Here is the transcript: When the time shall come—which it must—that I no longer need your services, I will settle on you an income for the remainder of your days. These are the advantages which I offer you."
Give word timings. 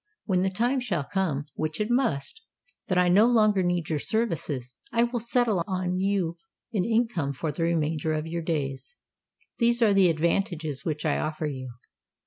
When 0.25 0.41
the 0.41 0.49
time 0.49 0.79
shall 0.79 1.03
come—which 1.03 1.79
it 1.79 1.91
must—that 1.91 2.97
I 2.97 3.07
no 3.07 3.27
longer 3.27 3.61
need 3.61 3.87
your 3.91 3.99
services, 3.99 4.75
I 4.91 5.03
will 5.03 5.19
settle 5.19 5.63
on 5.67 5.99
you 5.99 6.37
an 6.73 6.83
income 6.83 7.33
for 7.33 7.51
the 7.51 7.61
remainder 7.61 8.11
of 8.13 8.25
your 8.25 8.41
days. 8.41 8.95
These 9.59 9.79
are 9.83 9.93
the 9.93 10.09
advantages 10.09 10.83
which 10.83 11.05
I 11.05 11.19
offer 11.19 11.45
you." 11.45 11.73